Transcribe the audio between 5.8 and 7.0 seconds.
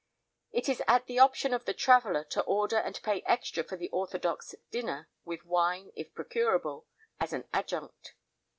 if procurable,